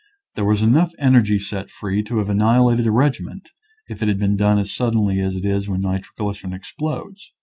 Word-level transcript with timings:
There 0.33 0.45
was 0.45 0.63
enough 0.63 0.93
energy 0.97 1.37
set 1.37 1.69
free 1.69 2.01
to 2.05 2.17
have 2.17 2.27
annihilated 2.27 2.87
a 2.87 2.91
regiment, 2.91 3.49
if 3.87 4.01
it 4.01 4.07
had 4.07 4.17
been 4.17 4.35
done 4.35 4.57
as 4.57 4.73
suddenly 4.73 5.19
as 5.19 5.35
it 5.35 5.45
is 5.45 5.69
when 5.69 5.81
nitro 5.81 6.11
glycerin 6.17 6.53
explodes. 6.53 7.29